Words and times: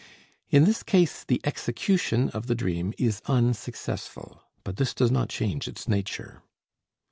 In 0.49 0.63
this 0.63 0.81
case 0.81 1.23
the 1.23 1.39
execution 1.43 2.29
of 2.31 2.47
the 2.47 2.55
dream 2.55 2.91
is 2.97 3.21
unsuccessful, 3.27 4.41
but 4.63 4.77
this 4.77 4.95
does 4.95 5.11
not 5.11 5.29
change 5.29 5.67
its 5.67 5.87
nature. 5.87 6.41